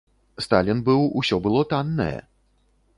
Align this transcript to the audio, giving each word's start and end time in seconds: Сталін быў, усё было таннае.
Сталін 0.45 0.81
быў, 0.89 1.05
усё 1.23 1.41
было 1.47 1.61
таннае. 1.75 2.19